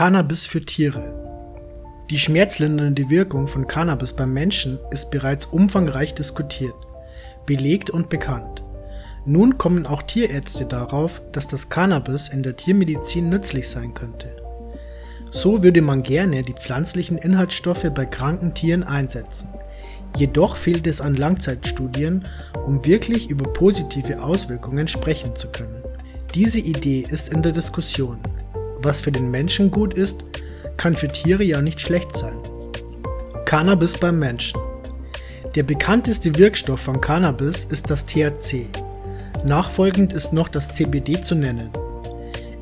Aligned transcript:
Cannabis 0.00 0.46
für 0.46 0.64
Tiere. 0.64 1.12
Die 2.08 2.18
schmerzlindernde 2.18 3.10
Wirkung 3.10 3.46
von 3.46 3.66
Cannabis 3.66 4.14
beim 4.14 4.32
Menschen 4.32 4.78
ist 4.90 5.10
bereits 5.10 5.44
umfangreich 5.44 6.14
diskutiert, 6.14 6.74
belegt 7.44 7.90
und 7.90 8.08
bekannt. 8.08 8.62
Nun 9.26 9.58
kommen 9.58 9.84
auch 9.84 10.02
Tierärzte 10.02 10.64
darauf, 10.64 11.20
dass 11.32 11.48
das 11.48 11.68
Cannabis 11.68 12.28
in 12.28 12.42
der 12.42 12.56
Tiermedizin 12.56 13.28
nützlich 13.28 13.68
sein 13.68 13.92
könnte. 13.92 14.34
So 15.32 15.62
würde 15.62 15.82
man 15.82 16.02
gerne 16.02 16.44
die 16.44 16.54
pflanzlichen 16.54 17.18
Inhaltsstoffe 17.18 17.90
bei 17.94 18.06
kranken 18.06 18.54
Tieren 18.54 18.84
einsetzen. 18.84 19.50
Jedoch 20.16 20.56
fehlt 20.56 20.86
es 20.86 21.02
an 21.02 21.14
Langzeitstudien, 21.14 22.24
um 22.64 22.86
wirklich 22.86 23.28
über 23.28 23.52
positive 23.52 24.22
Auswirkungen 24.22 24.88
sprechen 24.88 25.36
zu 25.36 25.48
können. 25.48 25.82
Diese 26.34 26.58
Idee 26.58 27.04
ist 27.06 27.34
in 27.34 27.42
der 27.42 27.52
Diskussion. 27.52 28.18
Was 28.82 29.02
für 29.02 29.12
den 29.12 29.30
Menschen 29.30 29.70
gut 29.70 29.94
ist, 29.94 30.24
kann 30.78 30.96
für 30.96 31.08
Tiere 31.08 31.44
ja 31.44 31.60
nicht 31.60 31.80
schlecht 31.80 32.16
sein. 32.16 32.38
Cannabis 33.44 33.98
beim 33.98 34.18
Menschen. 34.18 34.58
Der 35.54 35.64
bekannteste 35.64 36.38
Wirkstoff 36.38 36.80
von 36.80 36.98
Cannabis 36.98 37.64
ist 37.64 37.90
das 37.90 38.06
THC. 38.06 38.68
Nachfolgend 39.44 40.14
ist 40.14 40.32
noch 40.32 40.48
das 40.48 40.74
CBD 40.74 41.22
zu 41.22 41.34
nennen. 41.34 41.68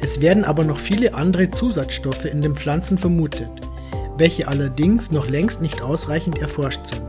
Es 0.01 0.21
werden 0.21 0.45
aber 0.45 0.65
noch 0.65 0.79
viele 0.79 1.15
andere 1.15 1.51
Zusatzstoffe 1.51 2.25
in 2.25 2.41
den 2.41 2.57
Pflanzen 2.57 2.98
vermutet, 2.98 3.51
welche 4.17 4.48
allerdings 4.48 5.12
noch 5.12 5.29
längst 5.29 5.62
nicht 5.62 5.83
ausreichend 5.83 6.39
erforscht 6.39 6.87
sind. 6.87 7.03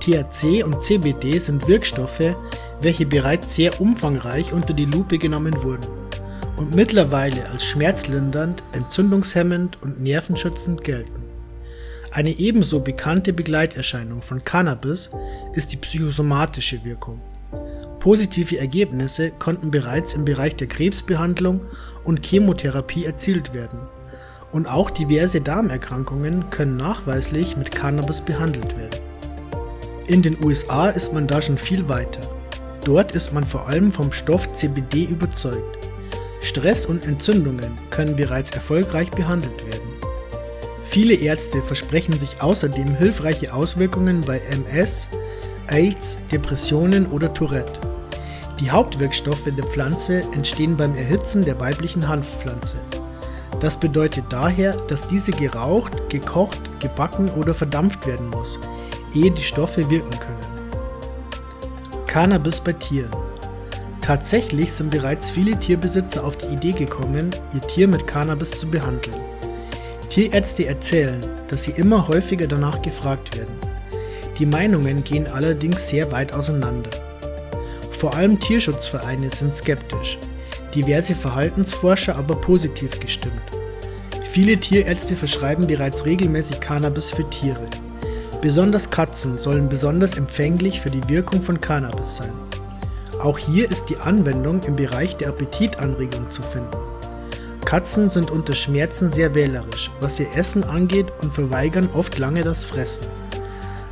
THC 0.00 0.64
und 0.64 0.82
CBD 0.82 1.38
sind 1.38 1.68
Wirkstoffe, 1.68 2.34
welche 2.80 3.06
bereits 3.06 3.54
sehr 3.54 3.80
umfangreich 3.80 4.52
unter 4.52 4.72
die 4.72 4.86
Lupe 4.86 5.18
genommen 5.18 5.62
wurden 5.62 5.97
und 6.58 6.74
mittlerweile 6.74 7.48
als 7.48 7.64
schmerzlindernd, 7.64 8.62
entzündungshemmend 8.72 9.80
und 9.80 10.02
nervenschützend 10.02 10.82
gelten. 10.82 11.22
Eine 12.10 12.30
ebenso 12.30 12.80
bekannte 12.80 13.32
Begleiterscheinung 13.32 14.22
von 14.22 14.42
Cannabis 14.42 15.10
ist 15.54 15.72
die 15.72 15.76
psychosomatische 15.76 16.84
Wirkung. 16.84 17.20
Positive 18.00 18.58
Ergebnisse 18.58 19.30
konnten 19.30 19.70
bereits 19.70 20.14
im 20.14 20.24
Bereich 20.24 20.56
der 20.56 20.68
Krebsbehandlung 20.68 21.60
und 22.04 22.24
Chemotherapie 22.26 23.04
erzielt 23.04 23.52
werden. 23.52 23.80
Und 24.50 24.66
auch 24.66 24.90
diverse 24.90 25.40
Darmerkrankungen 25.40 26.48
können 26.50 26.76
nachweislich 26.76 27.56
mit 27.56 27.70
Cannabis 27.70 28.20
behandelt 28.20 28.76
werden. 28.78 29.00
In 30.06 30.22
den 30.22 30.42
USA 30.42 30.88
ist 30.88 31.12
man 31.12 31.26
da 31.26 31.42
schon 31.42 31.58
viel 31.58 31.88
weiter. 31.88 32.20
Dort 32.84 33.12
ist 33.12 33.34
man 33.34 33.44
vor 33.44 33.68
allem 33.68 33.90
vom 33.90 34.10
Stoff 34.12 34.50
CBD 34.52 35.04
überzeugt. 35.04 35.78
Stress 36.40 36.86
und 36.86 37.06
Entzündungen 37.06 37.72
können 37.90 38.16
bereits 38.16 38.52
erfolgreich 38.52 39.10
behandelt 39.10 39.66
werden. 39.66 39.88
Viele 40.84 41.14
Ärzte 41.14 41.60
versprechen 41.60 42.18
sich 42.18 42.40
außerdem 42.40 42.96
hilfreiche 42.96 43.52
Auswirkungen 43.52 44.22
bei 44.22 44.40
MS, 44.50 45.08
AIDS, 45.66 46.16
Depressionen 46.32 47.06
oder 47.06 47.32
Tourette. 47.34 47.80
Die 48.60 48.70
Hauptwirkstoffe 48.70 49.44
der 49.44 49.64
Pflanze 49.64 50.22
entstehen 50.32 50.76
beim 50.76 50.94
Erhitzen 50.94 51.44
der 51.44 51.60
weiblichen 51.60 52.08
Hanfpflanze. 52.08 52.78
Das 53.60 53.78
bedeutet 53.78 54.24
daher, 54.30 54.72
dass 54.88 55.08
diese 55.08 55.32
geraucht, 55.32 56.08
gekocht, 56.08 56.60
gebacken 56.80 57.28
oder 57.30 57.52
verdampft 57.52 58.06
werden 58.06 58.30
muss, 58.30 58.58
ehe 59.14 59.30
die 59.30 59.42
Stoffe 59.42 59.88
wirken 59.90 60.18
können. 60.18 60.38
Cannabis 62.06 62.60
bei 62.60 62.72
Tieren 62.72 63.10
Tatsächlich 64.08 64.72
sind 64.72 64.88
bereits 64.88 65.30
viele 65.30 65.54
Tierbesitzer 65.58 66.24
auf 66.24 66.38
die 66.38 66.46
Idee 66.46 66.72
gekommen, 66.72 67.28
ihr 67.52 67.60
Tier 67.60 67.86
mit 67.86 68.06
Cannabis 68.06 68.52
zu 68.52 68.66
behandeln. 68.66 69.14
Tierärzte 70.08 70.64
erzählen, 70.64 71.20
dass 71.48 71.64
sie 71.64 71.72
immer 71.72 72.08
häufiger 72.08 72.46
danach 72.46 72.80
gefragt 72.80 73.36
werden. 73.36 73.52
Die 74.38 74.46
Meinungen 74.46 75.04
gehen 75.04 75.26
allerdings 75.26 75.90
sehr 75.90 76.10
weit 76.10 76.32
auseinander. 76.32 76.88
Vor 77.90 78.14
allem 78.14 78.40
Tierschutzvereine 78.40 79.28
sind 79.28 79.54
skeptisch, 79.54 80.16
diverse 80.74 81.14
Verhaltensforscher 81.14 82.16
aber 82.16 82.36
positiv 82.36 82.98
gestimmt. 83.00 83.42
Viele 84.24 84.56
Tierärzte 84.56 85.16
verschreiben 85.16 85.66
bereits 85.66 86.06
regelmäßig 86.06 86.60
Cannabis 86.60 87.10
für 87.10 87.28
Tiere. 87.28 87.68
Besonders 88.40 88.88
Katzen 88.88 89.36
sollen 89.36 89.68
besonders 89.68 90.16
empfänglich 90.16 90.80
für 90.80 90.90
die 90.90 91.06
Wirkung 91.10 91.42
von 91.42 91.60
Cannabis 91.60 92.16
sein. 92.16 92.47
Auch 93.20 93.36
hier 93.36 93.68
ist 93.68 93.86
die 93.86 93.96
Anwendung 93.96 94.62
im 94.62 94.76
Bereich 94.76 95.16
der 95.16 95.30
Appetitanregung 95.30 96.30
zu 96.30 96.40
finden. 96.40 96.78
Katzen 97.64 98.08
sind 98.08 98.30
unter 98.30 98.54
Schmerzen 98.54 99.10
sehr 99.10 99.34
wählerisch, 99.34 99.90
was 100.00 100.20
ihr 100.20 100.28
Essen 100.36 100.62
angeht 100.62 101.06
und 101.20 101.34
verweigern 101.34 101.90
oft 101.94 102.16
lange 102.16 102.42
das 102.42 102.64
Fressen. 102.64 103.06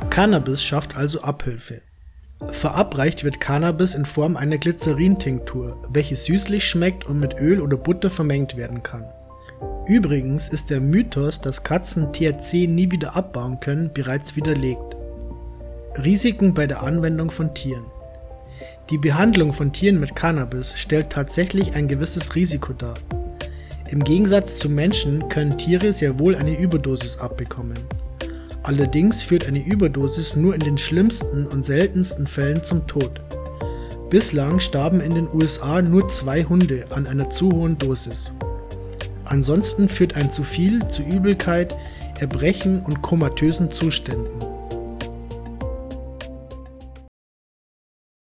Cannabis 0.09 0.63
schafft 0.63 0.95
also 0.95 1.21
Abhilfe. 1.21 1.81
Verabreicht 2.51 3.25
wird 3.25 3.41
Cannabis 3.41 3.95
in 3.95 4.05
Form 4.05 4.37
einer 4.37 4.57
Glycerin-Tinktur, 4.57 5.75
welche 5.91 6.15
süßlich 6.15 6.65
schmeckt 6.65 7.05
und 7.05 7.19
mit 7.19 7.37
Öl 7.37 7.59
oder 7.59 7.75
Butter 7.75 8.09
vermengt 8.09 8.55
werden 8.55 8.81
kann. 8.81 9.05
Übrigens 9.87 10.47
ist 10.47 10.69
der 10.69 10.79
Mythos, 10.79 11.41
dass 11.41 11.63
Katzen 11.63 12.13
THC 12.13 12.67
nie 12.67 12.91
wieder 12.91 13.15
abbauen 13.15 13.59
können, 13.59 13.91
bereits 13.93 14.37
widerlegt. 14.37 14.95
Risiken 15.97 16.53
bei 16.53 16.65
der 16.65 16.81
Anwendung 16.81 17.29
von 17.29 17.53
Tieren 17.53 17.85
die 18.89 18.97
Behandlung 18.97 19.51
von 19.51 19.73
Tieren 19.73 19.99
mit 19.99 20.15
Cannabis 20.15 20.73
stellt 20.77 21.09
tatsächlich 21.09 21.75
ein 21.75 21.89
gewisses 21.89 22.35
Risiko 22.35 22.71
dar. 22.71 22.93
Im 23.89 24.01
Gegensatz 24.01 24.59
zu 24.59 24.69
Menschen 24.69 25.27
können 25.27 25.57
Tiere 25.57 25.91
sehr 25.91 26.17
wohl 26.19 26.35
eine 26.35 26.57
Überdosis 26.57 27.17
abbekommen. 27.17 27.77
Allerdings 28.63 29.23
führt 29.23 29.45
eine 29.45 29.59
Überdosis 29.59 30.37
nur 30.37 30.53
in 30.53 30.61
den 30.61 30.77
schlimmsten 30.77 31.45
und 31.47 31.65
seltensten 31.65 32.27
Fällen 32.27 32.63
zum 32.63 32.87
Tod. 32.87 33.19
Bislang 34.09 34.61
starben 34.61 35.01
in 35.01 35.13
den 35.13 35.27
USA 35.33 35.81
nur 35.81 36.07
zwei 36.07 36.45
Hunde 36.45 36.85
an 36.89 37.07
einer 37.07 37.29
zu 37.29 37.51
hohen 37.51 37.77
Dosis. 37.77 38.33
Ansonsten 39.25 39.89
führt 39.89 40.15
ein 40.15 40.31
zu 40.31 40.43
viel 40.43 40.85
zu 40.87 41.01
Übelkeit, 41.01 41.77
Erbrechen 42.19 42.81
und 42.83 43.01
komatösen 43.01 43.69
Zuständen. 43.69 44.56